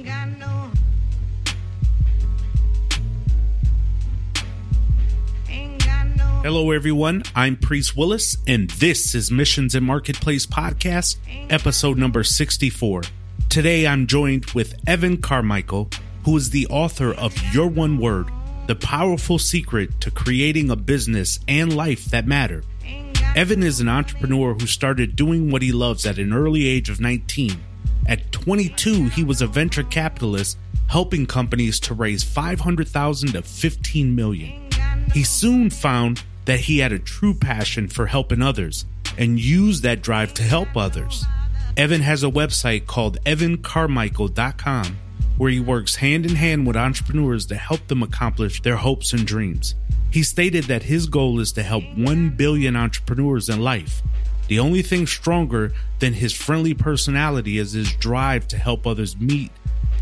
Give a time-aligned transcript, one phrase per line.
[0.00, 0.70] Ain't got no.
[5.50, 6.24] Ain't got no.
[6.42, 7.22] Hello, everyone.
[7.36, 11.16] I'm Priest Willis, and this is Missions and Marketplace Podcast,
[11.50, 13.02] episode number 64.
[13.50, 15.90] Today, I'm joined with Evan Carmichael,
[16.24, 18.30] who is the author of Your One Word
[18.68, 22.64] The Powerful Secret to Creating a Business and Life That Matter.
[23.36, 27.02] Evan is an entrepreneur who started doing what he loves at an early age of
[27.02, 27.60] 19.
[28.06, 30.58] At 22, he was a venture capitalist
[30.88, 34.68] helping companies to raise 500,000 to 15 million.
[35.12, 38.86] He soon found that he had a true passion for helping others
[39.16, 41.24] and used that drive to help others.
[41.76, 44.98] Evan has a website called evancarmichael.com
[45.40, 49.26] where he works hand in hand with entrepreneurs to help them accomplish their hopes and
[49.26, 49.74] dreams.
[50.10, 54.02] He stated that his goal is to help 1 billion entrepreneurs in life.
[54.50, 59.52] The only thing stronger than his friendly personality is his drive to help others meet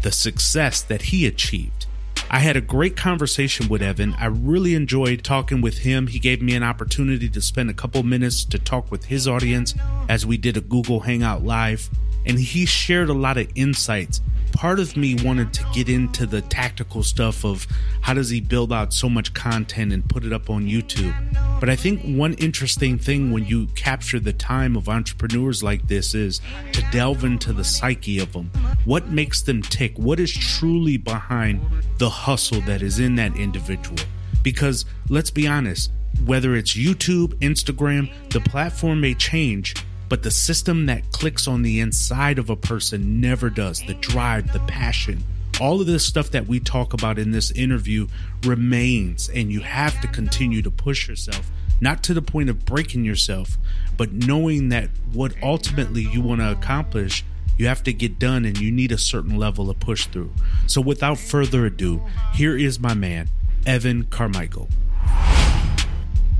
[0.00, 1.84] the success that he achieved.
[2.30, 4.14] I had a great conversation with Evan.
[4.14, 6.06] I really enjoyed talking with him.
[6.06, 9.74] He gave me an opportunity to spend a couple minutes to talk with his audience
[10.08, 11.90] as we did a Google Hangout Live,
[12.28, 14.20] and he shared a lot of insights.
[14.52, 17.66] Part of me wanted to get into the tactical stuff of
[18.00, 21.14] how does he build out so much content and put it up on YouTube.
[21.60, 26.14] But I think one interesting thing when you capture the time of entrepreneurs like this
[26.14, 26.40] is
[26.72, 28.50] to delve into the psyche of them.
[28.84, 29.96] What makes them tick?
[29.96, 31.60] What is truly behind
[31.98, 33.98] the hustle that is in that individual?
[34.42, 35.92] Because let's be honest,
[36.24, 39.74] whether it's YouTube, Instagram, the platform may change,
[40.08, 43.82] but the system that clicks on the inside of a person never does.
[43.82, 45.24] The drive, the passion,
[45.60, 48.06] all of this stuff that we talk about in this interview
[48.44, 53.04] remains, and you have to continue to push yourself, not to the point of breaking
[53.04, 53.58] yourself,
[53.96, 57.24] but knowing that what ultimately you want to accomplish.
[57.56, 60.32] You have to get done and you need a certain level of push through.
[60.68, 62.00] So, without further ado,
[62.32, 63.28] here is my man,
[63.66, 64.68] Evan Carmichael.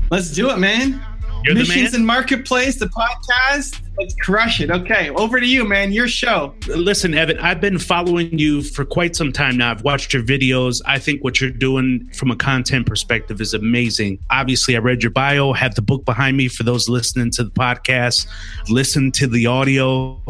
[0.09, 1.01] Let's do it, man.
[1.43, 3.81] You're Missions and Marketplace, the podcast.
[3.97, 4.69] Let's crush it.
[4.69, 5.93] Okay, over to you, man.
[5.93, 6.53] Your show.
[6.67, 9.71] Listen, Evan, I've been following you for quite some time now.
[9.71, 10.81] I've watched your videos.
[10.85, 14.19] I think what you're doing from a content perspective is amazing.
[14.29, 17.51] Obviously, I read your bio, have the book behind me for those listening to the
[17.51, 18.27] podcast,
[18.69, 20.21] listen to the audio.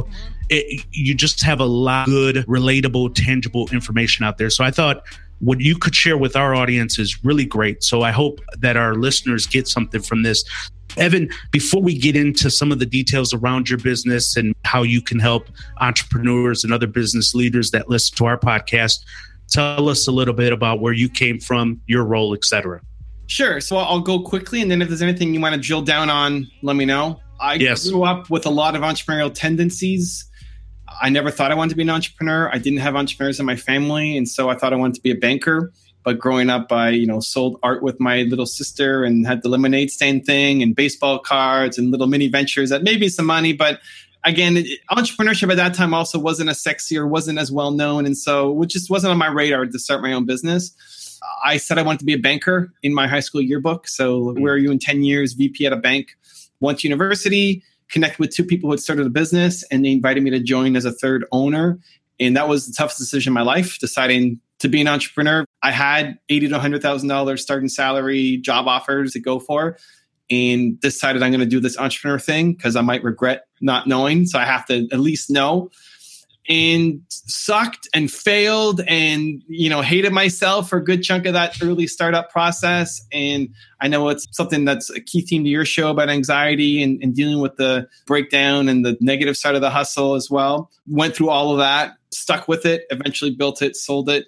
[0.49, 4.49] It, you just have a lot of good, relatable, tangible information out there.
[4.49, 5.03] So I thought
[5.39, 7.83] what you could share with our audience is really great.
[7.83, 10.43] So I hope that our listeners get something from this.
[10.97, 15.01] Evan, before we get into some of the details around your business and how you
[15.01, 15.47] can help
[15.79, 18.99] entrepreneurs and other business leaders that listen to our podcast,
[19.47, 22.81] tell us a little bit about where you came from, your role, etc.
[23.27, 23.61] Sure.
[23.61, 26.47] So I'll go quickly, and then if there's anything you want to drill down on,
[26.63, 27.19] let me know.
[27.39, 27.87] I Yes.
[27.87, 30.25] grew up with a lot of entrepreneurial tendencies.
[31.01, 32.49] I never thought I wanted to be an entrepreneur.
[32.53, 35.11] I didn't have entrepreneurs in my family, and so I thought I wanted to be
[35.11, 35.71] a banker.
[36.03, 39.49] But growing up, I you know sold art with my little sister and had the
[39.49, 43.53] lemonade stand thing and baseball cards and little mini ventures that made me some money.
[43.53, 43.79] But
[44.23, 48.05] again, it- entrepreneurship at that time also wasn't as sexy or wasn't as well known,
[48.05, 50.73] and so it just wasn't on my radar to start my own business.
[51.43, 53.87] I said I wanted to be a banker in my high school yearbook.
[53.87, 54.41] So hmm.
[54.41, 55.33] where are you in ten years?
[55.33, 56.15] VP at a bank.
[56.61, 60.23] Went to university, connected with two people who had started a business, and they invited
[60.23, 61.79] me to join as a third owner.
[62.19, 65.45] And that was the toughest decision in my life, deciding to be an entrepreneur.
[65.63, 69.77] I had eighty to hundred thousand dollars starting salary, job offers to go for,
[70.29, 74.25] and decided I'm going to do this entrepreneur thing because I might regret not knowing.
[74.25, 75.69] So I have to at least know.
[76.49, 81.61] And sucked and failed, and you know hated myself for a good chunk of that
[81.61, 83.05] early startup process.
[83.11, 83.49] And
[83.79, 87.15] I know it's something that's a key theme to your show about anxiety and, and
[87.15, 90.71] dealing with the breakdown and the negative side of the hustle as well.
[90.87, 94.25] Went through all of that, stuck with it, eventually built it, sold it,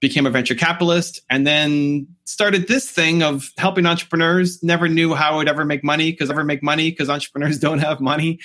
[0.00, 4.62] became a venture capitalist, and then started this thing of helping entrepreneurs.
[4.62, 7.78] Never knew how I would ever make money because ever make money because entrepreneurs don't
[7.78, 8.38] have money.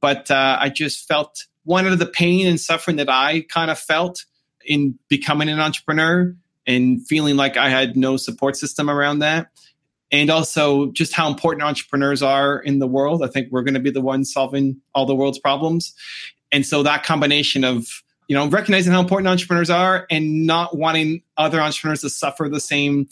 [0.00, 3.78] But uh, I just felt one of the pain and suffering that I kind of
[3.78, 4.24] felt
[4.64, 6.34] in becoming an entrepreneur
[6.66, 9.48] and feeling like I had no support system around that.
[10.12, 13.24] And also just how important entrepreneurs are in the world.
[13.24, 15.92] I think we're going to be the ones solving all the world's problems.
[16.52, 21.22] And so that combination of you know recognizing how important entrepreneurs are and not wanting
[21.36, 23.08] other entrepreneurs to suffer the same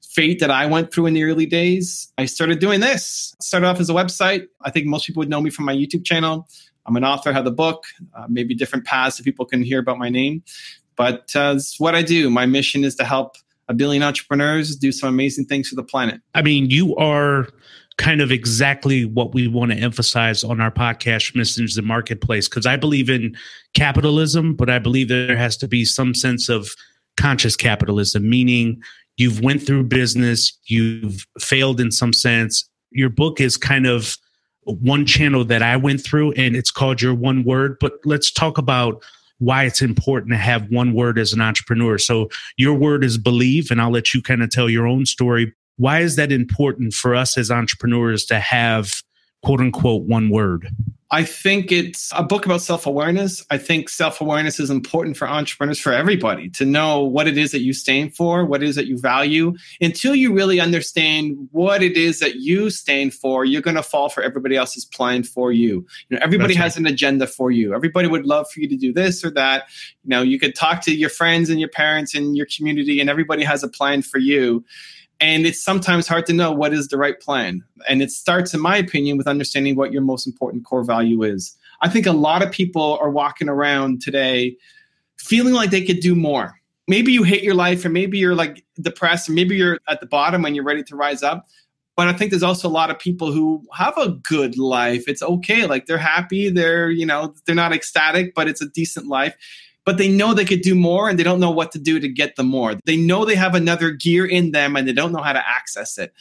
[0.00, 3.34] fate that I went through in the early days, I started doing this.
[3.40, 4.48] Started off as a website.
[4.60, 6.48] I think most people would know me from my YouTube channel.
[6.86, 7.84] I'm an author, have the book,
[8.14, 10.42] uh, maybe different paths so people can hear about my name.
[10.96, 12.28] But uh, it's what I do.
[12.30, 13.36] My mission is to help
[13.68, 16.20] a billion entrepreneurs do some amazing things for the planet.
[16.34, 17.48] I mean, you are
[17.96, 22.66] kind of exactly what we want to emphasize on our podcast, Missions the Marketplace, because
[22.66, 23.36] I believe in
[23.74, 26.70] capitalism, but I believe there has to be some sense of
[27.16, 28.82] conscious capitalism, meaning
[29.16, 32.68] you've went through business, you've failed in some sense.
[32.90, 34.16] Your book is kind of
[34.64, 37.76] one channel that I went through, and it's called Your One Word.
[37.80, 39.02] But let's talk about
[39.38, 41.98] why it's important to have one word as an entrepreneur.
[41.98, 45.52] So, your word is believe, and I'll let you kind of tell your own story.
[45.76, 49.02] Why is that important for us as entrepreneurs to have
[49.44, 50.68] quote unquote one word?
[51.14, 53.44] I think it's a book about self awareness.
[53.50, 57.52] I think self awareness is important for entrepreneurs, for everybody to know what it is
[57.52, 59.54] that you stand for, what it is that you value.
[59.82, 64.08] Until you really understand what it is that you stand for, you're going to fall
[64.08, 65.86] for everybody else's plan for you.
[66.08, 66.86] You know, everybody That's has right.
[66.86, 67.74] an agenda for you.
[67.74, 69.64] Everybody would love for you to do this or that.
[70.04, 73.10] You know, you could talk to your friends and your parents and your community, and
[73.10, 74.64] everybody has a plan for you.
[75.22, 77.62] And it's sometimes hard to know what is the right plan.
[77.88, 81.56] And it starts, in my opinion, with understanding what your most important core value is.
[81.80, 84.56] I think a lot of people are walking around today
[85.18, 86.60] feeling like they could do more.
[86.88, 90.06] Maybe you hate your life, or maybe you're like depressed, or maybe you're at the
[90.06, 91.46] bottom and you're ready to rise up.
[91.94, 95.04] But I think there's also a lot of people who have a good life.
[95.06, 95.66] It's okay.
[95.66, 96.50] Like they're happy.
[96.50, 99.36] They're, you know, they're not ecstatic, but it's a decent life
[99.84, 102.08] but they know they could do more and they don't know what to do to
[102.08, 102.74] get the more.
[102.84, 105.98] They know they have another gear in them and they don't know how to access
[105.98, 106.12] it.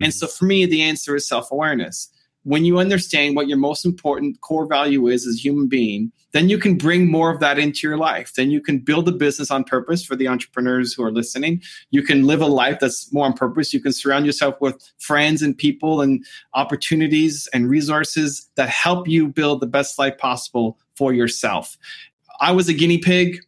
[0.00, 0.36] And so mm-hmm.
[0.36, 2.08] for me, the answer is self awareness.
[2.44, 6.48] When you understand what your most important core value is as a human being, then
[6.48, 8.32] you can bring more of that into your life.
[8.34, 11.60] Then you can build a business on purpose for the entrepreneurs who are listening.
[11.90, 13.74] You can live a life that's more on purpose.
[13.74, 16.24] You can surround yourself with friends and people and
[16.54, 21.76] opportunities and resources that help you build the best life possible for yourself.
[22.40, 23.40] I was a guinea pig.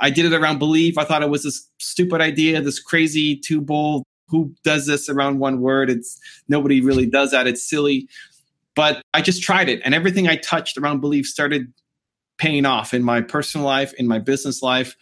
[0.00, 0.98] I did it around belief.
[0.98, 4.04] I thought it was this stupid idea, this crazy two bowl.
[4.28, 5.90] Who does this around one word?
[5.90, 6.18] It's
[6.48, 7.46] nobody really does that.
[7.46, 8.08] It's silly.
[8.74, 11.72] But I just tried it, and everything I touched around belief started
[12.38, 14.96] paying off in my personal life, in my business life.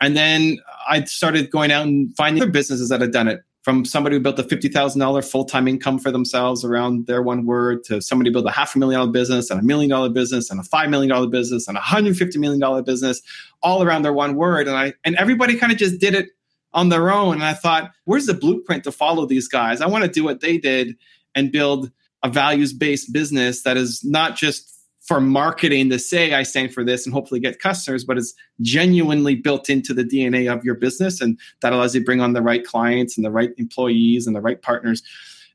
[0.00, 3.82] And then I started going out and finding other businesses that had done it from
[3.86, 8.28] somebody who built a $50,000 full-time income for themselves around their one word to somebody
[8.28, 10.62] who built a half a million dollar business and a million dollar business and a
[10.62, 13.22] $5 million business and a $150 million business
[13.62, 14.68] all around their one word.
[14.68, 16.28] And I, and everybody kind of just did it
[16.74, 17.36] on their own.
[17.36, 19.80] And I thought, where's the blueprint to follow these guys?
[19.80, 20.96] I want to do what they did
[21.34, 21.90] and build
[22.22, 24.73] a values-based business that is not just
[25.04, 29.34] for marketing to say I stand for this and hopefully get customers, but it's genuinely
[29.34, 31.20] built into the DNA of your business.
[31.20, 34.34] And that allows you to bring on the right clients and the right employees and
[34.34, 35.02] the right partners.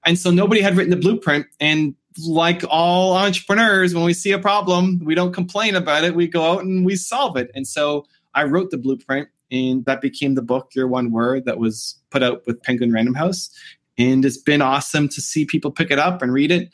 [0.06, 1.48] And so nobody had written the blueprint.
[1.60, 1.96] And
[2.28, 6.16] like all entrepreneurs, when we see a problem, we don't complain about it.
[6.16, 7.50] We go out and we solve it.
[7.56, 8.06] And so
[8.36, 12.22] I wrote the blueprint and that became the book, Your One Word, that was put
[12.22, 13.50] out with Penguin Random House.
[13.98, 16.69] And it's been awesome to see people pick it up and read it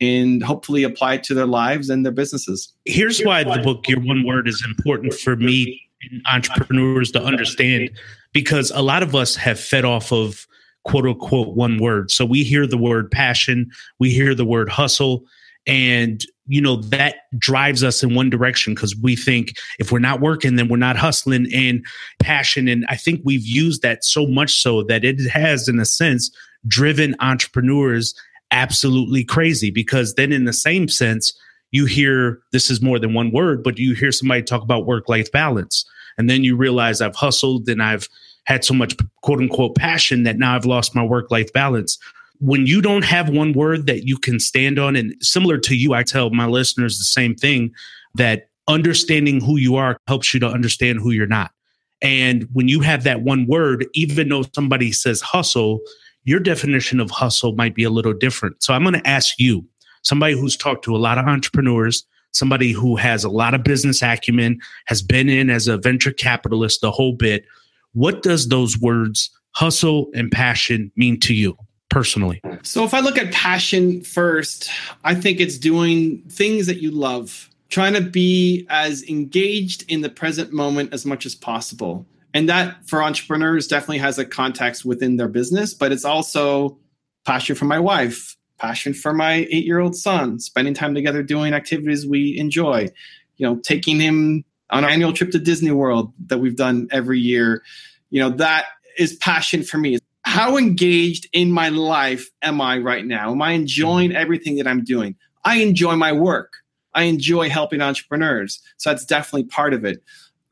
[0.00, 2.72] and hopefully apply it to their lives and their businesses.
[2.84, 5.80] Here's why the book, Your One Word, is important for me
[6.10, 7.90] and entrepreneurs to understand
[8.32, 10.46] because a lot of us have fed off of
[10.84, 12.10] quote unquote one word.
[12.10, 15.24] So we hear the word passion, we hear the word hustle,
[15.66, 20.20] and you know that drives us in one direction because we think if we're not
[20.20, 21.84] working then we're not hustling and
[22.20, 25.84] passion and i think we've used that so much so that it has in a
[25.84, 26.30] sense
[26.66, 28.14] driven entrepreneurs
[28.50, 31.32] absolutely crazy because then in the same sense
[31.70, 35.08] you hear this is more than one word but you hear somebody talk about work
[35.08, 35.84] life balance.
[36.16, 38.08] And then you realize i've hustled and i've
[38.44, 41.98] had so much quote unquote passion that now i've lost my work life balance.
[42.40, 45.94] When you don't have one word that you can stand on and similar to you
[45.94, 47.72] i tell my listeners the same thing
[48.14, 51.52] that understanding who you are helps you to understand who you're not.
[52.00, 55.80] And when you have that one word even though somebody says hustle
[56.28, 58.62] your definition of hustle might be a little different.
[58.62, 59.64] So I'm going to ask you,
[60.02, 64.02] somebody who's talked to a lot of entrepreneurs, somebody who has a lot of business
[64.02, 67.46] acumen, has been in as a venture capitalist the whole bit.
[67.94, 71.56] What does those words hustle and passion mean to you
[71.88, 72.42] personally?
[72.62, 74.68] So if I look at passion first,
[75.04, 80.10] I think it's doing things that you love, trying to be as engaged in the
[80.10, 82.04] present moment as much as possible
[82.34, 86.78] and that for entrepreneurs definitely has a context within their business but it's also
[87.24, 91.52] passion for my wife passion for my eight year old son spending time together doing
[91.52, 92.88] activities we enjoy
[93.36, 97.18] you know taking him on our annual trip to disney world that we've done every
[97.18, 97.62] year.
[98.10, 98.66] You know that
[98.98, 99.98] is passion for me.
[100.22, 103.32] How engaged in my life am i right now?
[103.32, 105.14] Am i enjoying everything that i'm doing?
[105.44, 106.52] I enjoy my work.
[106.94, 108.60] I enjoy helping entrepreneurs.
[108.76, 110.02] So that's definitely part of it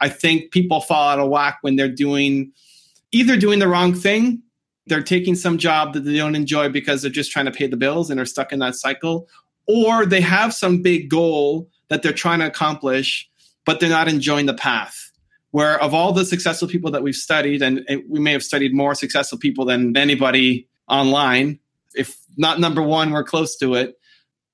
[0.00, 2.52] I think people fall out of whack when they're doing
[3.12, 4.42] either doing the wrong thing
[4.86, 7.76] they're taking some job that they don't enjoy because they're just trying to pay the
[7.76, 9.28] bills and are stuck in that cycle,
[9.66, 13.28] or they have some big goal that they're trying to accomplish,
[13.64, 15.10] but they're not enjoying the path.
[15.50, 18.94] Where of all the successful people that we've studied, and, we may have studied more
[18.94, 21.58] successful people than anybody online,
[21.94, 23.98] if not number one, we're close to it.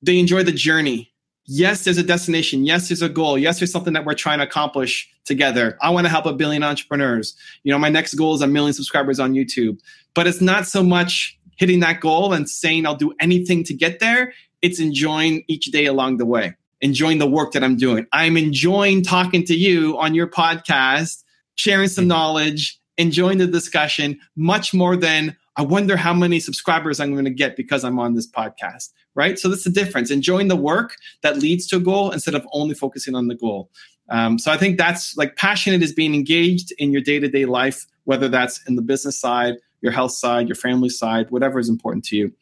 [0.00, 1.11] They enjoy the journey
[1.46, 2.64] yes, there's a destination.
[2.64, 3.38] Yes, there's a goal.
[3.38, 5.78] Yes, there's something that we're trying to accomplish together.
[5.80, 7.36] I want to help a billion entrepreneurs.
[7.62, 9.78] You know, my next goal is a million subscribers on YouTube.
[10.14, 14.00] But it's not so much hitting that goal and saying I'll do anything to get
[14.00, 14.32] there.
[14.62, 18.06] It's enjoying each day along the way, enjoying the work that I'm doing.
[18.12, 21.22] I'm enjoying talking to you on your podcast,
[21.54, 22.08] sharing some mm-hmm.
[22.08, 27.30] knowledge, enjoying the discussion much more than I wonder how many subscribers I'm going to
[27.30, 29.38] get because I'm on this podcast, right?
[29.38, 30.10] So that's the difference.
[30.10, 33.70] Enjoying the work that leads to a goal instead of only focusing on the goal.
[34.08, 37.44] Um, so I think that's like passionate is being engaged in your day to day
[37.44, 41.68] life, whether that's in the business side, your health side, your family side, whatever is
[41.68, 42.32] important to you.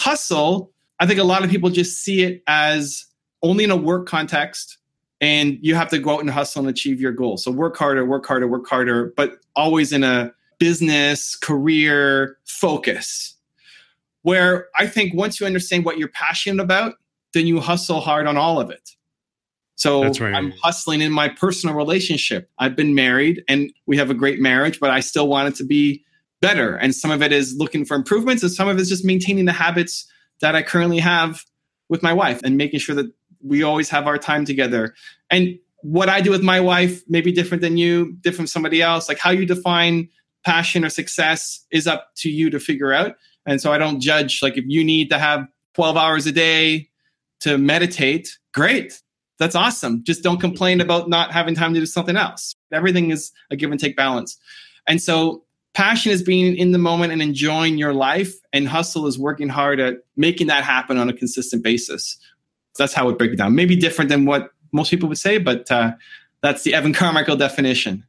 [0.00, 3.06] Hustle, I think a lot of people just see it as
[3.42, 4.78] only in a work context
[5.20, 7.36] and you have to go out and hustle and achieve your goal.
[7.36, 13.36] So work harder, work harder, work harder, but always in a business, career focus.
[14.22, 16.94] Where I think once you understand what you're passionate about,
[17.34, 18.90] then you hustle hard on all of it.
[19.74, 20.34] So right.
[20.34, 22.50] I'm hustling in my personal relationship.
[22.58, 25.64] I've been married and we have a great marriage, but I still want it to
[25.64, 26.04] be
[26.40, 26.76] better.
[26.76, 29.46] And some of it is looking for improvements, and some of it is just maintaining
[29.46, 30.06] the habits
[30.40, 31.44] that I currently have
[31.88, 33.10] with my wife and making sure that
[33.42, 34.94] we always have our time together.
[35.30, 38.82] And what I do with my wife may be different than you, different from somebody
[38.82, 39.08] else.
[39.08, 40.08] Like how you define
[40.44, 43.16] passion or success is up to you to figure out.
[43.46, 44.42] And so I don't judge.
[44.42, 46.88] Like if you need to have 12 hours a day
[47.40, 49.00] to meditate, great.
[49.38, 50.04] That's awesome.
[50.04, 52.54] Just don't complain about not having time to do something else.
[52.72, 54.38] Everything is a give and take balance.
[54.86, 55.44] And so
[55.74, 59.80] passion is being in the moment and enjoying your life, and hustle is working hard
[59.80, 62.18] at making that happen on a consistent basis.
[62.78, 63.54] That's how I would break it down.
[63.54, 65.92] Maybe different than what most people would say, but uh,
[66.42, 68.04] that's the Evan Carmichael definition.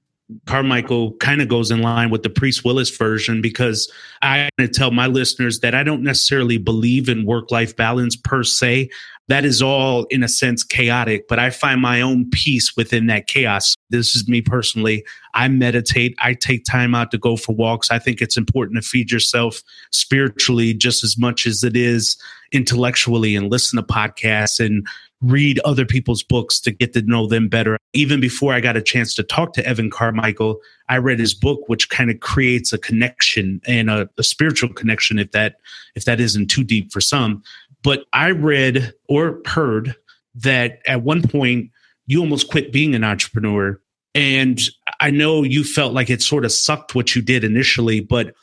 [0.45, 5.07] Carmichael kind of goes in line with the Priest Willis version because I tell my
[5.07, 8.89] listeners that I don't necessarily believe in work life balance per se.
[9.29, 13.27] That is all, in a sense, chaotic, but I find my own peace within that
[13.27, 13.73] chaos.
[13.89, 15.05] This is me personally.
[15.33, 16.13] I meditate.
[16.19, 17.89] I take time out to go for walks.
[17.89, 19.61] I think it's important to feed yourself
[19.91, 22.17] spiritually just as much as it is
[22.51, 24.85] intellectually and listen to podcasts and
[25.24, 27.77] read other people's books to get to know them better.
[27.94, 31.62] Even before I got a chance to talk to Evan Carmichael, I read his book,
[31.68, 35.56] which kind of creates a connection and a, a, spiritual connection, if that
[35.96, 37.42] if that isn't too deep for some.
[37.84, 39.96] But I read or heard
[40.36, 41.72] that at one point
[42.06, 43.80] you almost quit being an entrepreneur.
[44.15, 44.60] And
[45.00, 48.36] I know you felt like it sort of sucked what you did initially, but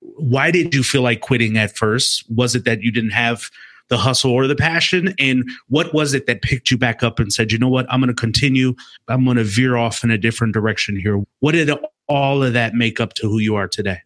[0.00, 2.24] why did you feel like quitting at first?
[2.30, 3.50] Was it that you didn't have
[3.88, 5.14] the hustle or the passion?
[5.18, 8.00] And what was it that picked you back up and said, you know what, I'm
[8.00, 8.74] going to continue.
[9.08, 11.22] I'm going to veer off in a different direction here.
[11.40, 11.70] What did
[12.08, 14.00] all of that make up to who you are today?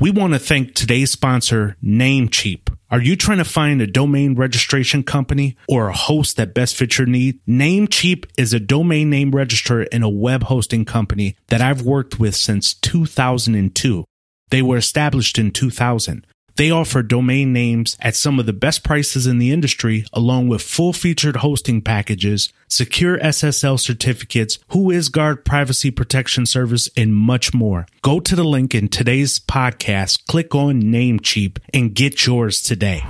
[0.00, 2.74] We want to thank today's sponsor, Namecheap.
[2.90, 6.98] Are you trying to find a domain registration company or a host that best fits
[6.98, 7.40] your need?
[7.46, 12.34] Namecheap is a domain name registrar and a web hosting company that I've worked with
[12.34, 14.04] since 2002.
[14.50, 16.26] They were established in 2000.
[16.56, 20.60] They offer domain names at some of the best prices in the industry, along with
[20.60, 27.86] full featured hosting packages, secure SSL certificates, WhoisGuard privacy protection service, and much more.
[28.02, 33.02] Go to the link in today's podcast, click on Namecheap, and get yours today.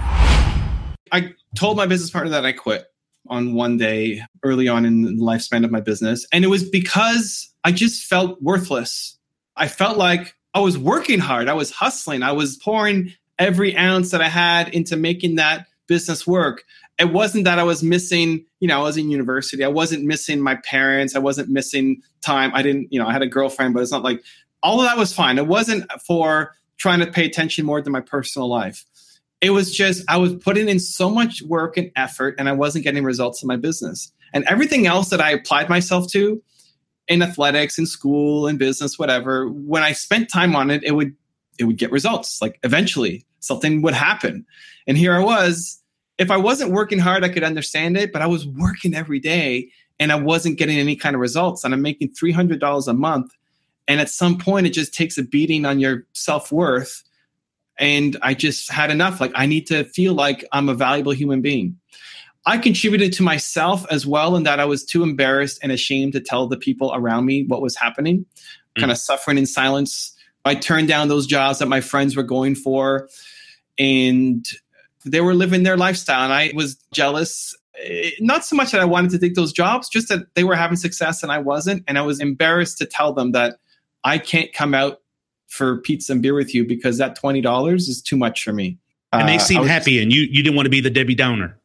[1.10, 2.86] I told my business partner that I quit
[3.28, 6.26] on one day early on in the lifespan of my business.
[6.32, 9.18] And it was because I just felt worthless.
[9.56, 11.48] I felt like I was working hard.
[11.48, 12.22] I was hustling.
[12.22, 16.62] I was pouring every ounce that I had into making that business work.
[16.98, 19.64] It wasn't that I was missing, you know, I was in university.
[19.64, 21.16] I wasn't missing my parents.
[21.16, 22.52] I wasn't missing time.
[22.54, 24.22] I didn't, you know, I had a girlfriend, but it's not like
[24.62, 25.38] all of that was fine.
[25.38, 28.84] It wasn't for trying to pay attention more to my personal life.
[29.40, 32.84] It was just I was putting in so much work and effort and I wasn't
[32.84, 34.12] getting results in my business.
[34.32, 36.40] And everything else that I applied myself to
[37.08, 41.16] in athletics, in school, in business, whatever, when I spent time on it, it would
[41.58, 42.40] it would get results.
[42.40, 44.46] Like eventually something would happen.
[44.86, 45.78] And here I was.
[46.18, 49.68] If I wasn't working hard, I could understand it, but I was working every day
[49.98, 51.64] and I wasn't getting any kind of results.
[51.64, 53.32] And I'm making $300 a month.
[53.88, 57.02] And at some point, it just takes a beating on your self worth.
[57.78, 59.20] And I just had enough.
[59.20, 61.78] Like, I need to feel like I'm a valuable human being.
[62.44, 66.20] I contributed to myself as well in that I was too embarrassed and ashamed to
[66.20, 68.26] tell the people around me what was happening,
[68.76, 68.80] mm.
[68.80, 72.54] kind of suffering in silence I turned down those jobs that my friends were going
[72.54, 73.08] for
[73.78, 74.44] and
[75.04, 77.54] they were living their lifestyle and I was jealous.
[77.82, 80.56] Eh, not so much that I wanted to take those jobs, just that they were
[80.56, 81.84] having success and I wasn't.
[81.88, 83.58] And I was embarrassed to tell them that
[84.04, 85.00] I can't come out
[85.48, 88.78] for pizza and beer with you because that $20 is too much for me.
[89.12, 90.88] And they Uh, seem I was- happy, and you you didn't want to be the
[90.90, 91.56] Debbie Downer.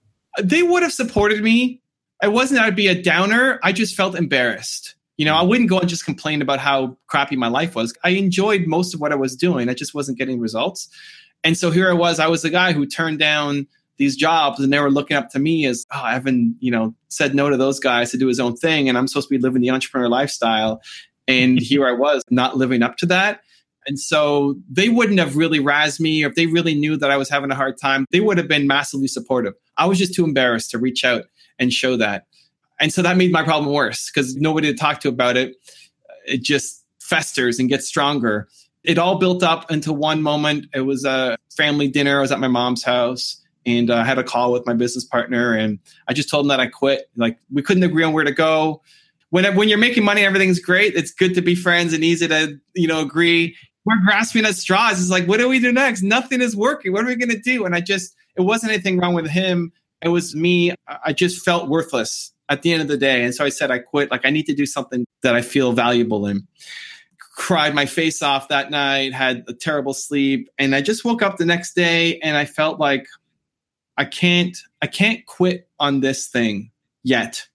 [0.44, 1.82] they would have supported me.
[2.22, 3.60] It wasn't that I'd be a downer.
[3.64, 4.94] I just felt embarrassed.
[5.18, 7.94] You know, I wouldn't go and just complain about how crappy my life was.
[8.04, 9.68] I enjoyed most of what I was doing.
[9.68, 10.90] I just wasn't getting results.
[11.44, 12.20] And so here I was.
[12.20, 15.40] I was the guy who turned down these jobs and they were looking up to
[15.40, 18.56] me as, oh, Evan, you know, said no to those guys to do his own
[18.56, 18.88] thing.
[18.88, 20.82] And I'm supposed to be living the entrepreneur lifestyle.
[21.28, 23.42] And here I was not living up to that.
[23.88, 27.16] And so they wouldn't have really razzed me, or if they really knew that I
[27.16, 29.54] was having a hard time, they would have been massively supportive.
[29.78, 31.24] I was just too embarrassed to reach out
[31.58, 32.26] and show that.
[32.80, 35.56] And so that made my problem worse because nobody to talk to about it.
[36.26, 38.48] It just festers and gets stronger.
[38.84, 40.68] It all built up into one moment.
[40.74, 42.20] It was a family dinner.
[42.20, 45.04] I was at my mom's house and uh, I had a call with my business
[45.04, 45.54] partner.
[45.54, 47.10] And I just told him that I quit.
[47.16, 48.82] Like we couldn't agree on where to go.
[49.30, 50.96] When, when you're making money, everything's great.
[50.96, 53.56] It's good to be friends and easy to, you know, agree
[53.88, 55.00] we're grasping at straws.
[55.00, 56.02] It's like, what do we do next?
[56.02, 56.92] Nothing is working.
[56.92, 57.64] What are we going to do?
[57.64, 59.72] And I just, it wasn't anything wrong with him.
[60.02, 60.74] It was me.
[61.06, 63.24] I just felt worthless at the end of the day.
[63.24, 64.12] And so I said, I quit.
[64.12, 66.48] Like, I need to do something that I feel valuable in.
[67.36, 70.50] Cried my face off that night, had a terrible sleep.
[70.58, 73.08] And I just woke up the next day and I felt like
[73.98, 76.72] I can't, I can't quit on this thing
[77.04, 77.48] yet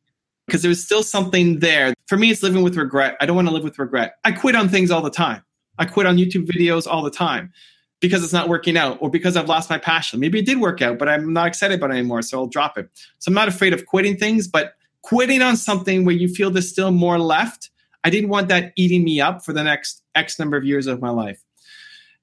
[0.47, 1.95] because there was still something there.
[2.07, 3.17] For me, it's living with regret.
[3.21, 4.17] I don't want to live with regret.
[4.25, 5.43] I quit on things all the time.
[5.79, 7.53] I quit on YouTube videos all the time
[8.01, 10.21] because it's not working out or because I've lost my passion.
[10.21, 12.77] Maybe it did work out, but I'm not excited about it anymore, so I'll drop
[12.77, 12.89] it.
[13.19, 16.69] So I'm not afraid of quitting things, but quitting on something where you feel there's
[16.69, 17.71] still more left,
[18.05, 21.01] I didn't want that eating me up for the next X number of years of
[21.01, 21.43] my life.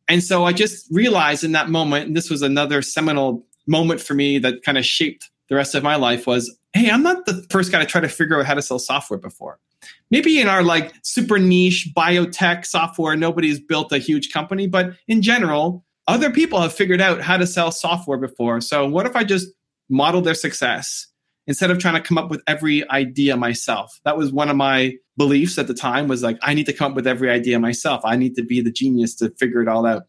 [0.07, 4.15] And so I just realized in that moment, and this was another seminal moment for
[4.15, 7.45] me that kind of shaped the rest of my life was, hey, I'm not the
[7.49, 9.59] first guy to try to figure out how to sell software before
[10.11, 15.21] maybe in our like super niche biotech software, nobody's built a huge company, but in
[15.21, 18.61] general, other people have figured out how to sell software before.
[18.61, 19.49] So what if I just
[19.89, 21.07] model their success
[21.49, 23.99] instead of trying to come up with every idea myself?
[24.05, 26.91] That was one of my beliefs at the time was like, I need to come
[26.91, 28.01] up with every idea myself.
[28.05, 30.03] I need to be the genius to figure it all out.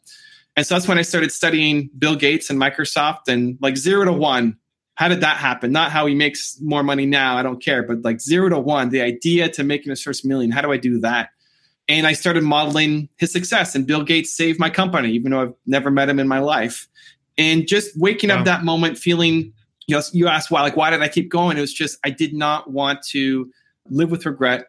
[0.55, 4.12] And so that's when I started studying Bill Gates and Microsoft and like zero to
[4.12, 4.59] one,
[4.96, 5.72] how did that happen?
[5.72, 7.38] Not how he makes more money now.
[7.38, 7.83] I don't care.
[7.83, 10.76] But like zero to one, the idea to making his first million, how do I
[10.76, 11.31] do that?
[11.88, 13.74] And I started modeling his success.
[13.74, 16.87] And Bill Gates saved my company, even though I've never met him in my life.
[17.38, 18.40] And just waking Wow.
[18.40, 19.55] up that moment feeling,
[19.90, 21.59] you know, you asked why, like, why did I keep going?
[21.59, 23.50] It was just, I did not want to
[23.88, 24.66] live with regret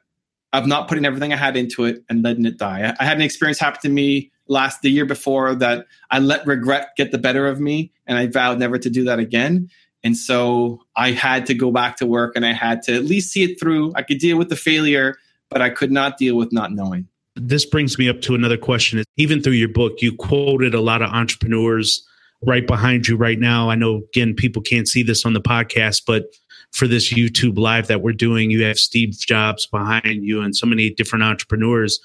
[0.51, 2.89] of not putting everything I had into it and letting it die.
[2.89, 6.45] I, I had an experience happen to me last the year before that I let
[6.47, 7.91] regret get the better of me.
[8.07, 9.69] And I vowed never to do that again.
[10.03, 13.31] And so I had to go back to work and I had to at least
[13.31, 13.93] see it through.
[13.95, 15.17] I could deal with the failure,
[15.49, 17.07] but I could not deal with not knowing.
[17.35, 19.03] This brings me up to another question.
[19.17, 22.05] Even through your book, you quoted a lot of entrepreneurs
[22.43, 23.69] right behind you right now.
[23.69, 26.25] I know, again, people can't see this on the podcast, but
[26.71, 30.65] for this YouTube live that we're doing, you have Steve Jobs behind you and so
[30.65, 31.99] many different entrepreneurs.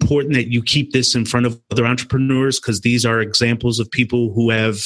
[0.00, 3.90] Important that you keep this in front of other entrepreneurs because these are examples of
[3.90, 4.78] people who have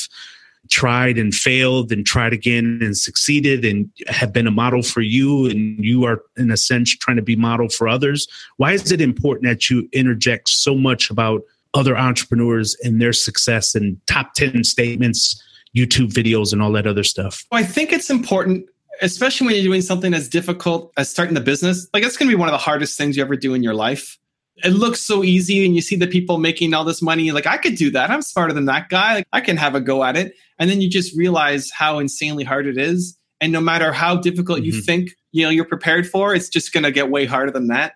[0.70, 5.46] tried and failed and tried again and succeeded and have been a model for you
[5.46, 8.28] and you are in a sense trying to be model for others
[8.58, 11.42] why is it important that you interject so much about
[11.74, 15.42] other entrepreneurs and their success and top 10 statements
[15.76, 18.66] youtube videos and all that other stuff I think it's important,
[19.00, 21.88] especially when you're doing something as difficult as starting the business.
[21.94, 23.74] Like, it's going to be one of the hardest things you ever do in your
[23.74, 24.18] life.
[24.62, 27.32] It looks so easy, and you see the people making all this money.
[27.32, 28.10] Like, I could do that.
[28.10, 29.14] I'm smarter than that guy.
[29.14, 30.34] Like, I can have a go at it.
[30.58, 33.16] And then you just realize how insanely hard it is.
[33.40, 34.84] And no matter how difficult you Mhm.
[34.84, 37.94] think you know you're prepared for, it's just going to get way harder than that.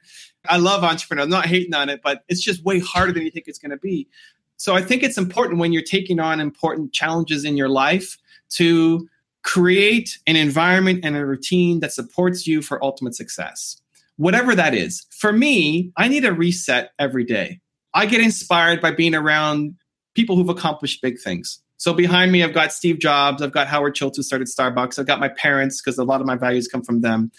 [0.48, 1.22] I love entrepreneur.
[1.22, 3.70] I'm not hating on it, but it's just way harder than you think it's going
[3.70, 4.08] to be.
[4.56, 8.16] So I think it's important when you're taking on important challenges in your life
[8.50, 9.08] to
[9.42, 13.80] create an environment and a routine that supports you for ultimate success.
[14.16, 15.06] Whatever that is.
[15.10, 17.60] For me, I need a reset every day.
[17.94, 19.76] I get inspired by being around
[20.14, 21.60] people who've accomplished big things.
[21.76, 25.06] So behind me, I've got Steve Jobs, I've got Howard Schultz, who started Starbucks, I've
[25.06, 27.30] got my parents, because a lot of my values come from them,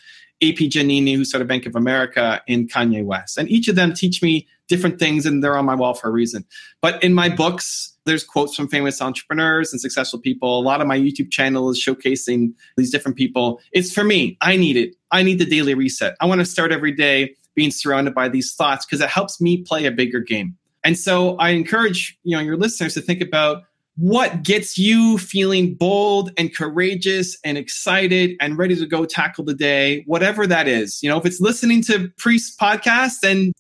[0.42, 3.38] AP Giannini, who started Bank of America, and Kanye West.
[3.38, 6.12] And each of them teach me different things, and they're on my wall for a
[6.12, 6.46] reason.
[6.82, 10.60] But in my books, there's quotes from famous entrepreneurs and successful people.
[10.60, 13.60] A lot of my YouTube channel is showcasing these different people.
[13.72, 14.38] It's for me.
[14.42, 14.96] I need it.
[15.12, 16.16] I need the daily reset.
[16.22, 19.64] I want to start every day being surrounded by these thoughts because it helps me
[19.64, 20.56] play a bigger game.
[20.84, 23.64] And so I encourage, you know, your listeners to think about
[23.98, 29.56] what gets you feeling bold and courageous and excited and ready to go tackle the
[29.56, 31.02] day, whatever that is.
[31.02, 33.54] You know, if it's listening to Priest podcast, then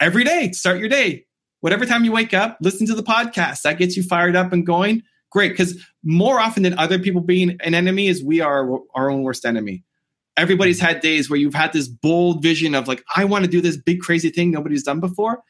[0.00, 1.24] every day, start your day.
[1.60, 3.62] Whatever time you wake up, listen to the podcast.
[3.62, 5.02] That gets you fired up and going.
[5.30, 5.52] Great.
[5.52, 9.44] Because more often than other people being an enemy is we are our own worst
[9.44, 9.84] enemy.
[10.36, 10.86] Everybody's mm.
[10.86, 13.76] had days where you've had this bold vision of like, I want to do this
[13.76, 15.42] big crazy thing nobody's done before.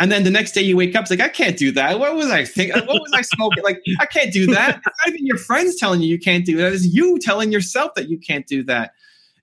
[0.00, 1.98] And then the next day you wake up, it's like, I can't do that.
[1.98, 2.86] What was I thinking?
[2.86, 3.64] What was I smoking?
[3.64, 4.76] Like, I can't do that.
[4.76, 6.72] It's not even your friends telling you you can't do that.
[6.72, 8.92] It's you telling yourself that you can't do that.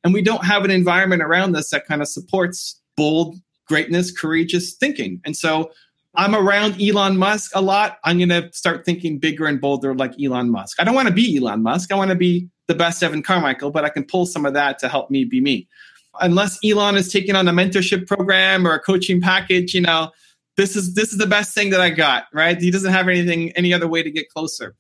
[0.04, 3.36] And we don't have an environment around us that kind of supports bold
[3.68, 5.20] greatness, courageous thinking.
[5.26, 5.72] And so
[6.16, 7.98] I'm around Elon Musk a lot.
[8.04, 10.80] I'm going to start thinking bigger and bolder like Elon Musk.
[10.80, 11.92] I don't want to be Elon Musk.
[11.92, 14.80] I want to be the best Evan Carmichael, but I can pull some of that
[14.80, 15.68] to help me be me.
[16.22, 20.12] Unless Elon is taking on a mentorship program or a coaching package, you know,
[20.58, 22.60] this is this is the best thing that I got, right?
[22.60, 24.76] He doesn't have anything any other way to get closer.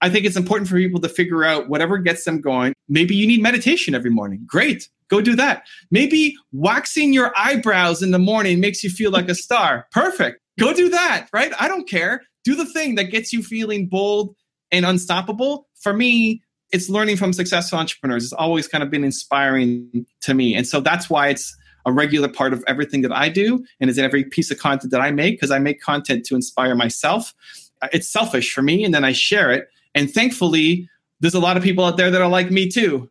[0.00, 2.74] I think it's important for people to figure out whatever gets them going.
[2.88, 4.44] Maybe you need meditation every morning.
[4.46, 4.88] Great.
[5.08, 5.64] Go do that.
[5.90, 9.86] Maybe waxing your eyebrows in the morning makes you feel like a star.
[9.92, 10.40] Perfect.
[10.58, 11.52] Go do that, right?
[11.58, 12.22] I don't care.
[12.44, 14.34] Do the thing that gets you feeling bold
[14.70, 15.68] and unstoppable.
[15.80, 18.24] For me, it's learning from successful entrepreneurs.
[18.24, 20.54] It's always kind of been inspiring to me.
[20.54, 23.96] And so that's why it's a regular part of everything that I do and is
[23.96, 27.32] in every piece of content that I make because I make content to inspire myself.
[27.80, 29.68] Uh, it's selfish for me and then I share it.
[29.94, 30.88] And thankfully,
[31.20, 33.08] there's a lot of people out there that are like me too.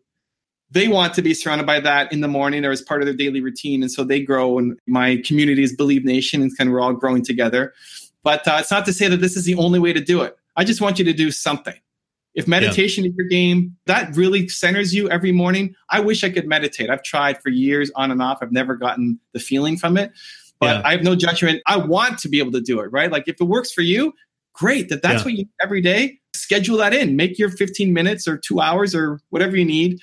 [0.71, 3.15] They want to be surrounded by that in the morning or as part of their
[3.15, 3.81] daily routine.
[3.81, 4.59] And so they grow.
[4.59, 7.73] And my community is Believe Nation and kind of we're all growing together.
[8.23, 10.35] But uh, it's not to say that this is the only way to do it.
[10.57, 11.75] I just want you to do something.
[12.35, 13.11] If meditation yeah.
[13.11, 15.73] is your game, that really centers you every morning.
[15.89, 16.89] I wish I could meditate.
[16.89, 18.39] I've tried for years on and off.
[18.41, 20.11] I've never gotten the feeling from it,
[20.59, 20.81] but yeah.
[20.83, 21.61] I have no judgment.
[21.65, 23.09] I want to be able to do it, right?
[23.09, 24.13] Like if it works for you,
[24.53, 24.89] great.
[24.89, 25.23] That that's yeah.
[25.23, 26.19] what you every day.
[26.33, 27.15] Schedule that in.
[27.15, 30.01] Make your 15 minutes or two hours or whatever you need,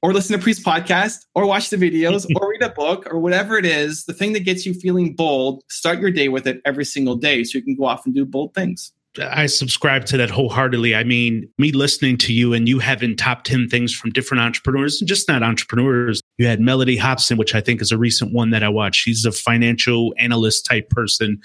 [0.00, 3.58] or listen to Priest podcast, or watch the videos, or read a book, or whatever
[3.58, 4.06] it is.
[4.06, 5.62] The thing that gets you feeling bold.
[5.68, 8.24] Start your day with it every single day, so you can go off and do
[8.24, 8.92] bold things.
[9.20, 10.94] I subscribe to that wholeheartedly.
[10.94, 15.00] I mean, me listening to you and you having top 10 things from different entrepreneurs
[15.00, 16.20] and just not entrepreneurs.
[16.36, 19.00] You had Mellody Hobson, which I think is a recent one that I watched.
[19.00, 21.40] She's a financial analyst type person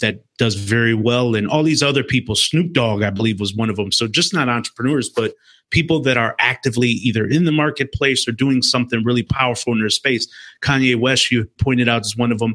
[0.00, 1.34] that does very well.
[1.34, 3.90] And all these other people, Snoop Dogg, I believe, was one of them.
[3.90, 5.34] So just not entrepreneurs, but
[5.70, 9.90] people that are actively either in the marketplace or doing something really powerful in their
[9.90, 10.26] space.
[10.62, 12.54] Kanye West, you pointed out, is one of them.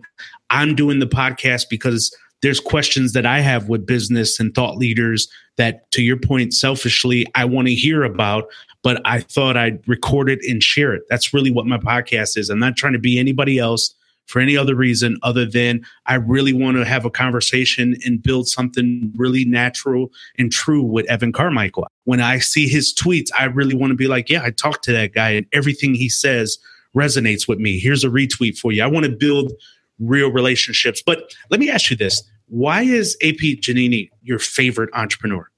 [0.49, 5.29] I'm doing the podcast because there's questions that I have with business and thought leaders
[5.55, 8.49] that, to your point, selfishly, I want to hear about,
[8.83, 11.03] but I thought I'd record it and share it.
[11.09, 12.49] That's really what my podcast is.
[12.49, 16.51] I'm not trying to be anybody else for any other reason other than I really
[16.51, 21.87] want to have a conversation and build something really natural and true with Evan Carmichael.
[22.03, 24.91] When I see his tweets, I really want to be like, yeah, I talked to
[24.93, 26.57] that guy and everything he says
[26.95, 27.79] resonates with me.
[27.79, 28.83] Here's a retweet for you.
[28.83, 29.53] I want to build
[29.99, 31.01] real relationships.
[31.05, 35.49] But let me ask you this why is AP Giannini your favorite entrepreneur?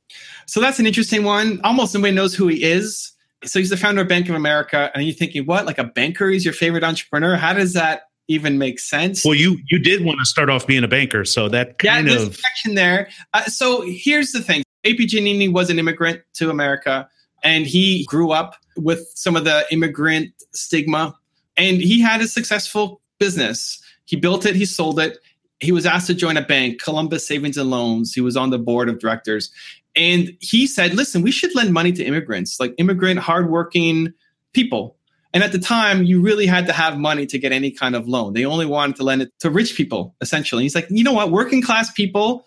[0.46, 1.60] So that's an interesting one.
[1.62, 3.12] Almost nobody knows who he is.
[3.44, 5.66] So he's the founder of Bank of America, and you're thinking, what?
[5.66, 7.36] Like a banker is your favorite entrepreneur?
[7.36, 9.26] How does that even make sense?
[9.26, 12.14] Well, you you did want to start off being a banker, so that kind yeah,
[12.14, 13.10] of connection there.
[13.34, 17.10] Uh, so here's the thing: AP Giannini was an immigrant to America,
[17.44, 21.14] and he grew up with some of the immigrant stigma,
[21.58, 23.82] and he had a successful business.
[24.06, 25.18] He built it, he sold it,
[25.66, 28.14] he was asked to join a bank, Columbus Savings and Loans.
[28.14, 29.52] He was on the board of directors.
[29.96, 34.14] And he said, listen, we should lend money to immigrants, like immigrant, hardworking
[34.54, 34.98] people.
[35.34, 38.08] And at the time, you really had to have money to get any kind of
[38.08, 38.34] loan.
[38.34, 40.64] They only wanted to lend it to rich people, essentially.
[40.64, 41.32] He's like, you know what?
[41.32, 42.46] Working class people,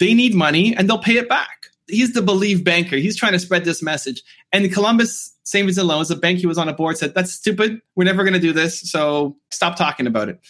[0.00, 1.55] they need money and they'll pay it back.
[1.88, 2.96] He's the believe banker.
[2.96, 4.22] He's trying to spread this message.
[4.52, 7.80] And Columbus Savings and Loans, the bank he was on a board, said, That's stupid.
[7.94, 8.80] We're never going to do this.
[8.90, 10.40] So stop talking about it.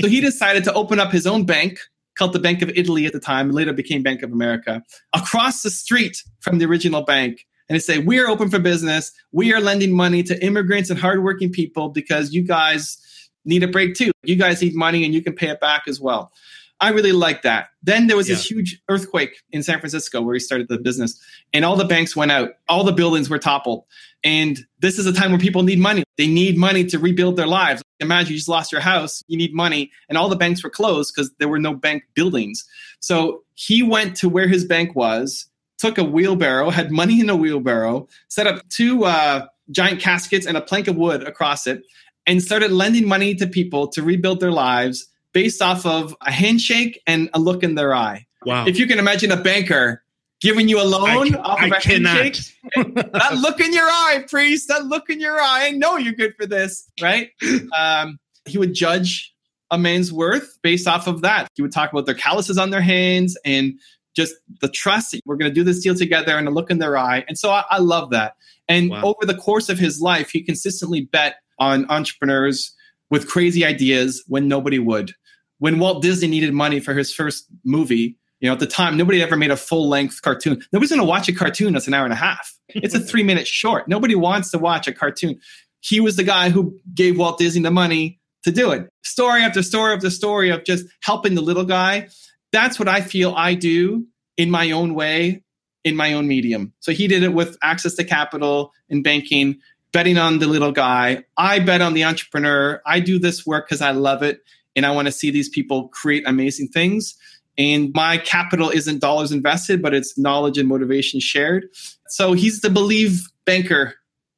[0.00, 1.78] so he decided to open up his own bank
[2.16, 4.82] called the Bank of Italy at the time, later became Bank of America,
[5.14, 7.46] across the street from the original bank.
[7.68, 9.12] And they say, We are open for business.
[9.32, 12.98] We are lending money to immigrants and hardworking people because you guys
[13.44, 14.10] need a break too.
[14.22, 16.32] You guys need money and you can pay it back as well.
[16.80, 17.68] I really like that.
[17.82, 18.36] Then there was yeah.
[18.36, 21.20] this huge earthquake in San Francisco where he started the business,
[21.52, 23.84] and all the banks went out, all the buildings were toppled.
[24.24, 26.04] And this is a time where people need money.
[26.16, 27.82] They need money to rebuild their lives.
[28.00, 31.12] Imagine you just lost your house, you need money, and all the banks were closed
[31.14, 32.66] because there were no bank buildings.
[33.00, 35.46] So he went to where his bank was,
[35.78, 40.56] took a wheelbarrow, had money in a wheelbarrow, set up two uh, giant caskets and
[40.56, 41.82] a plank of wood across it,
[42.26, 47.00] and started lending money to people to rebuild their lives based off of a handshake
[47.06, 48.26] and a look in their eye.
[48.44, 48.66] Wow.
[48.66, 50.02] If you can imagine a banker
[50.40, 52.16] giving you a loan I, off of I a cannot.
[52.16, 52.54] handshake,
[52.94, 55.66] that look in your eye, priest, that look in your eye.
[55.66, 57.30] I know you're good for this, right?
[57.76, 59.34] Um, he would judge
[59.70, 61.48] a man's worth based off of that.
[61.54, 63.74] He would talk about their calluses on their hands and
[64.16, 66.78] just the trust that we're going to do this deal together and a look in
[66.78, 67.24] their eye.
[67.28, 68.34] And so I, I love that.
[68.68, 69.02] And Wow.
[69.04, 72.74] over the course of his life, he consistently bet on entrepreneurs
[73.10, 75.12] with crazy ideas when nobody would.
[75.60, 79.22] When Walt Disney needed money for his first movie, you know, at the time, nobody
[79.22, 80.62] ever made a full length cartoon.
[80.72, 82.58] Nobody's going to watch a cartoon that's an hour and a half.
[82.68, 83.86] It's a three minute short.
[83.86, 85.38] Nobody wants to watch a cartoon.
[85.80, 88.88] He was the guy who gave Walt Disney the money to do it.
[89.04, 92.08] Story after story after story of just helping the little guy.
[92.52, 94.06] That's what I feel I do
[94.38, 95.44] in my own way,
[95.84, 96.72] in my own medium.
[96.80, 99.60] So he did it with access to capital and banking,
[99.92, 101.24] betting on the little guy.
[101.36, 102.80] I bet on the entrepreneur.
[102.86, 104.40] I do this work because I love it
[104.76, 107.16] and I want to see these people create amazing things.
[107.58, 111.66] And my capital isn't dollars invested, but it's knowledge and motivation shared.
[112.08, 113.94] So he's the believe banker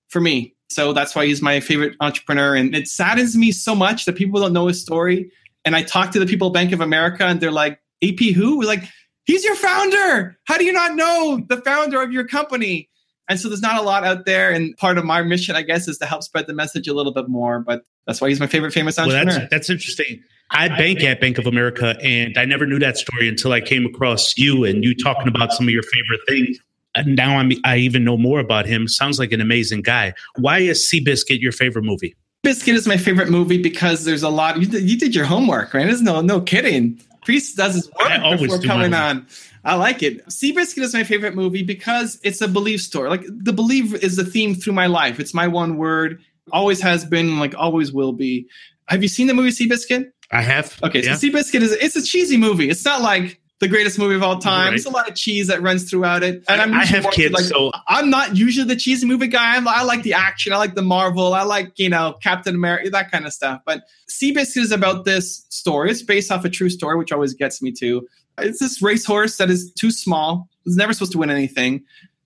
[0.08, 0.54] for me.
[0.70, 2.56] So that's why he's my favorite entrepreneur.
[2.56, 5.30] And it saddens me so much that people don't know his story.
[5.64, 8.58] And I talk to the people at Bank of America and they're like, AP who?
[8.58, 8.82] We're like,
[9.24, 10.36] he's your founder.
[10.44, 12.88] How do you not know the founder of your company?
[13.28, 14.50] And so there's not a lot out there.
[14.50, 17.12] And part of my mission, I guess, is to help spread the message a little
[17.12, 17.60] bit more.
[17.60, 19.38] But that's why he's my favorite famous Well, entrepreneur.
[19.40, 20.22] that's that's interesting.
[20.50, 23.86] I bank at Bank of America, and I never knew that story until I came
[23.86, 26.58] across you and you talking about some of your favorite things.
[26.94, 28.86] And now I'm, I even know more about him.
[28.86, 30.12] Sounds like an amazing guy.
[30.36, 32.14] Why is Seabiscuit your favorite movie?
[32.42, 34.60] Biscuit is my favorite movie because there's a lot.
[34.60, 35.86] You did, you did your homework, right?
[35.86, 37.00] There's no no kidding.
[37.24, 39.26] Priest does his work before coming on.
[39.64, 40.26] I like it.
[40.26, 43.08] Seabiscuit is my favorite movie because it's a belief story.
[43.08, 45.20] Like the belief is the theme through my life.
[45.20, 46.20] It's my one word.
[46.50, 48.48] Always has been, like always will be.
[48.86, 50.10] Have you seen the movie Seabiscuit?
[50.30, 50.78] I have.
[50.82, 51.14] Okay, yeah.
[51.14, 52.68] so Seabiscuit is it's a cheesy movie.
[52.68, 54.64] It's not like the greatest movie of all time.
[54.64, 54.70] Right.
[54.70, 56.42] There's a lot of cheese that runs throughout it.
[56.48, 59.56] And I'm I have kids, like, so I'm not usually the cheesy movie guy.
[59.56, 60.52] I'm, I like the action.
[60.52, 61.32] I like the Marvel.
[61.32, 63.60] I like, you know, Captain America, that kind of stuff.
[63.64, 65.92] But Seabiscuit is about this story.
[65.92, 68.08] It's based off a true story, which always gets me too.
[68.38, 70.48] It's this racehorse that is too small.
[70.66, 71.84] It's never supposed to win anything.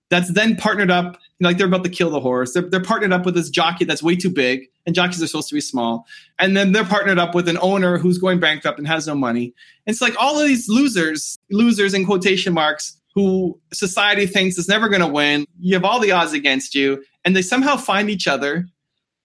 [0.09, 2.53] That's then partnered up, like they're about to kill the horse.
[2.55, 5.49] They're, they're partnered up with this jockey that's way too big, and jockeys are supposed
[5.51, 6.07] to be small.
[6.39, 9.55] And then they're partnered up with an owner who's going bankrupt and has no money.
[9.87, 14.89] It's like all of these losers, losers in quotation marks, who society thinks is never
[14.89, 15.47] going to win.
[15.59, 18.67] You have all the odds against you, and they somehow find each other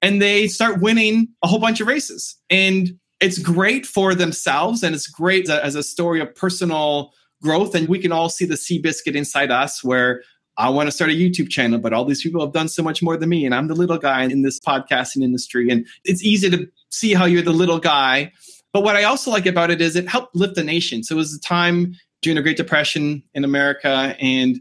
[0.01, 2.35] and they start winning a whole bunch of races.
[2.49, 7.75] And it's great for themselves, and it's great as a, story of personal growth.
[7.75, 10.23] And we can all see the Seabiscuit inside us where
[10.61, 13.01] I want to start a YouTube channel, but all these people have done so much
[13.01, 15.71] more than me, and I'm the little guy in this podcasting industry.
[15.71, 18.31] And it's easy to see how you're the little guy.
[18.71, 21.03] But what I also like about it is it helped lift the nation.
[21.03, 24.59] So it was a time during the Great Depression in America, and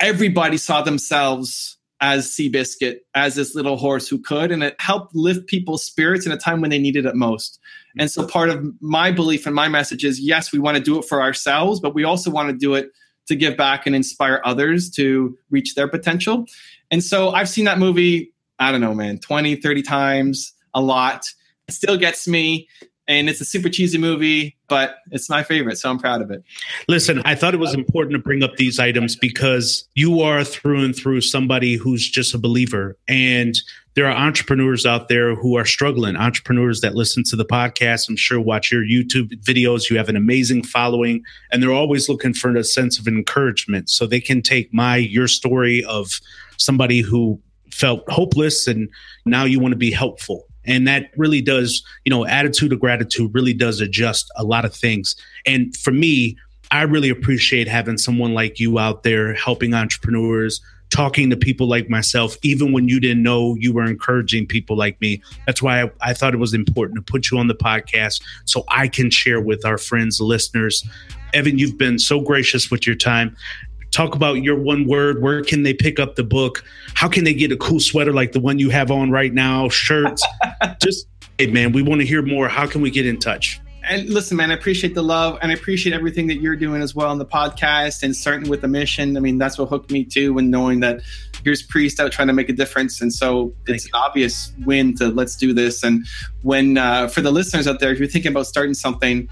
[0.00, 5.46] everybody saw themselves as Seabiscuit, as this little horse who could, and it helped lift
[5.46, 7.60] people's spirits in a time when they needed it most.
[7.98, 10.98] And so part of my belief and my message is yes, we want to do
[10.98, 12.92] it for ourselves, but we also want to do it
[13.26, 16.46] to give back and inspire others to reach their potential.
[16.90, 21.26] And so I've seen that movie, I don't know, man, 20, 30 times, a lot.
[21.68, 22.68] It still gets me.
[23.06, 25.76] And it's a super cheesy movie, but it's my favorite.
[25.76, 26.42] So I'm proud of it.
[26.88, 30.82] Listen, I thought it was important to bring up these items because you are through
[30.82, 32.96] and through somebody who's just a believer.
[33.06, 33.54] And
[33.94, 38.16] there are entrepreneurs out there who are struggling, entrepreneurs that listen to the podcast, I'm
[38.16, 39.90] sure watch your YouTube videos.
[39.90, 43.90] You have an amazing following, and they're always looking for a sense of encouragement.
[43.90, 46.20] So they can take my, your story of
[46.56, 47.40] somebody who
[47.70, 48.88] felt hopeless and
[49.26, 53.32] now you want to be helpful and that really does you know attitude of gratitude
[53.34, 55.16] really does adjust a lot of things.
[55.46, 56.36] And for me
[56.70, 61.90] i really appreciate having someone like you out there helping entrepreneurs talking to people like
[61.90, 65.20] myself even when you didn't know you were encouraging people like me.
[65.46, 68.64] That's why i, I thought it was important to put you on the podcast so
[68.68, 70.86] i can share with our friends listeners.
[71.32, 73.36] Evan you've been so gracious with your time
[73.94, 75.22] talk about your one word.
[75.22, 76.64] Where can they pick up the book?
[76.94, 79.68] How can they get a cool sweater like the one you have on right now?
[79.68, 80.26] Shirts?
[80.82, 81.06] Just
[81.38, 82.48] hey man we want to hear more.
[82.48, 83.60] How can we get in touch?
[83.86, 86.94] And listen, man, I appreciate the love and I appreciate everything that you're doing as
[86.94, 89.14] well on the podcast and starting with the mission.
[89.16, 91.02] I mean, that's what hooked me too, and knowing that
[91.44, 93.02] here's Priest out trying to make a difference.
[93.02, 95.82] And so Thank it's an obvious win to let's do this.
[95.82, 96.06] And
[96.40, 99.28] when, uh, for the listeners out there, if you're thinking about starting something,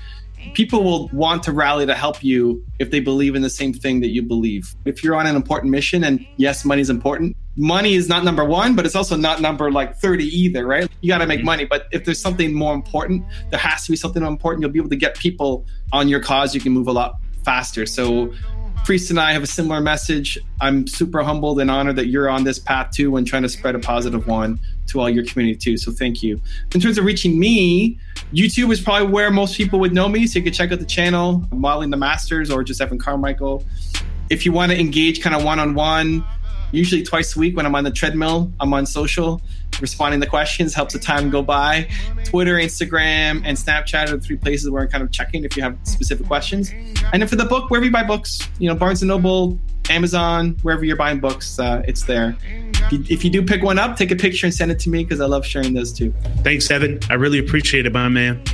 [0.55, 4.01] people will want to rally to help you if they believe in the same thing
[4.01, 4.75] that you believe.
[4.85, 8.75] If you're on an important mission, and yes, money's important, money is not number one,
[8.75, 10.89] but it's also not number like 30 either, right?
[11.01, 11.47] You got to make mm-hmm.
[11.47, 11.65] money.
[11.65, 14.63] But if there's something more important, there has to be something important.
[14.63, 16.55] You'll be able to get people on your cause.
[16.55, 17.87] You can move a lot faster.
[17.87, 18.33] So,
[18.85, 20.37] Priest and I have a similar message.
[20.61, 23.77] I'm super humbled and honored that you're on this path too and trying to spread
[23.77, 25.77] a positive one to all your community too.
[25.77, 26.41] So thank you.
[26.75, 27.99] In terms of reaching me,
[28.33, 30.27] YouTube is probably where most people would know me.
[30.27, 33.65] So you can check out the channel, Modeling the Masters or just Evan Carmichael.
[34.31, 36.25] If you want to engage kind of one on one,
[36.73, 38.51] usually twice a week when I'm on the treadmill.
[38.59, 39.41] I'm on social,
[39.81, 41.89] responding to questions, helps the time go by.
[42.25, 45.63] Twitter, Instagram, and Snapchat are the three places where I'm kind of checking if you
[45.63, 46.71] have specific questions.
[47.13, 49.59] And then for the book, wherever you buy books, you know, Barnes and Noble,
[49.91, 52.37] Amazon, wherever you're buying books, uh, it's there.
[52.93, 54.91] If you, if you do pick one up, take a picture and send it to
[54.91, 56.13] me because I love sharing those too.
[56.43, 57.01] Thanks, Evan.
[57.09, 58.45] I really appreciate it, my man.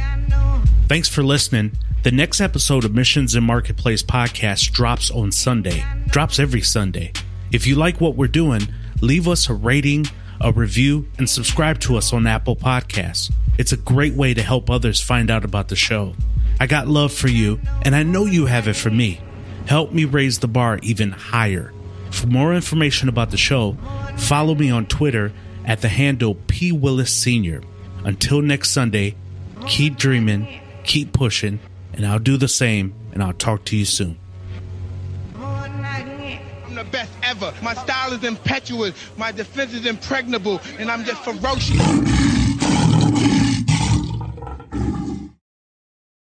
[0.86, 1.72] Thanks for listening.
[2.04, 5.84] The next episode of Missions and Marketplace podcast drops on Sunday.
[6.06, 7.12] Drops every Sunday.
[7.50, 8.68] If you like what we're doing,
[9.00, 10.06] leave us a rating,
[10.40, 13.32] a review, and subscribe to us on Apple Podcasts.
[13.58, 16.14] It's a great way to help others find out about the show.
[16.60, 19.20] I got love for you, and I know you have it for me.
[19.66, 21.72] Help me raise the bar even higher.
[22.10, 23.76] For more information about the show,
[24.16, 25.32] follow me on Twitter
[25.64, 26.72] at the handle P.
[26.72, 27.62] Willis Sr.
[28.04, 29.14] Until next Sunday,
[29.66, 31.60] keep dreaming, keep pushing,
[31.92, 34.18] and I'll do the same, and I'll talk to you soon.
[35.36, 37.52] I'm the best ever.
[37.62, 38.94] My style is impetuous.
[39.16, 40.60] My defense is impregnable.
[40.78, 41.76] And I'm just ferocious.